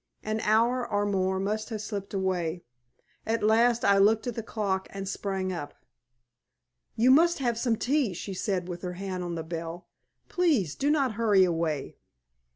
An 0.23 0.39
hour 0.39 0.89
or 0.91 1.05
more 1.05 1.39
must 1.39 1.69
have 1.69 1.79
slipped 1.79 2.11
away. 2.11 2.63
At 3.23 3.43
last 3.43 3.85
I 3.85 3.99
looked 3.99 4.25
at 4.25 4.33
the 4.33 4.41
clock 4.41 4.87
and 4.89 5.07
sprang 5.07 5.53
up. 5.53 5.75
"You 6.95 7.11
must 7.11 7.37
have 7.37 7.55
some 7.55 7.75
tea," 7.75 8.15
she 8.15 8.33
said, 8.33 8.67
with 8.67 8.81
her 8.81 8.93
hand 8.93 9.23
on 9.23 9.35
the 9.35 9.43
bell. 9.43 9.89
"Please 10.27 10.73
do 10.73 10.89
not 10.89 11.11
hurry 11.21 11.43
away." 11.43 11.97